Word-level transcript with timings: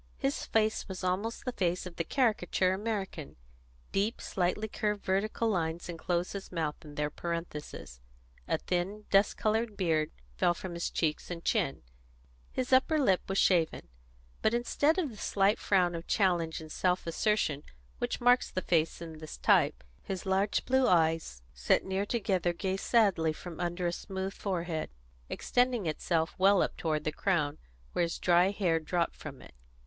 His 0.17 0.47
face 0.47 0.87
was 0.87 1.03
almost 1.03 1.45
the 1.45 1.51
face 1.51 1.85
of 1.85 1.95
the 1.97 2.03
caricature 2.03 2.73
American: 2.73 3.35
deep, 3.91 4.19
slightly 4.19 4.67
curved 4.67 5.05
vertical 5.05 5.47
lines 5.47 5.89
enclosed 5.89 6.33
his 6.33 6.51
mouth 6.51 6.73
in 6.83 6.95
their 6.95 7.11
parenthesis; 7.11 8.01
a 8.47 8.57
thin, 8.57 9.05
dust 9.11 9.37
coloured 9.37 9.77
beard 9.77 10.09
fell 10.37 10.55
from 10.55 10.73
his 10.73 10.89
cheeks 10.89 11.29
and 11.29 11.45
chin; 11.45 11.83
his 12.51 12.73
upper 12.73 12.97
lip 12.97 13.21
was 13.29 13.37
shaven. 13.37 13.89
But 14.41 14.55
instead 14.55 14.97
of 14.97 15.11
the 15.11 15.17
slight 15.17 15.59
frown 15.59 15.93
of 15.93 16.07
challenge 16.07 16.61
and 16.61 16.71
self 16.71 17.05
assertion 17.05 17.61
which 17.99 18.19
marks 18.19 18.49
this 18.49 18.63
face 18.65 19.03
in 19.03 19.19
the 19.19 19.27
type, 19.43 19.83
his 20.01 20.25
large 20.25 20.65
blue 20.65 20.87
eyes, 20.87 21.43
set 21.53 21.85
near 21.85 22.07
together, 22.07 22.53
gazed 22.53 22.85
sadly 22.85 23.33
from 23.33 23.59
under 23.59 23.85
a 23.85 23.93
smooth 23.93 24.33
forehead, 24.33 24.89
extending 25.29 25.85
itself 25.85 26.33
well 26.39 26.63
up 26.63 26.75
toward 26.75 27.03
the 27.03 27.11
crown, 27.11 27.59
where 27.93 28.01
his 28.01 28.17
dry 28.17 28.49
hair 28.49 28.79
dropped 28.79 29.23
over 29.23 29.43
it. 29.43 29.53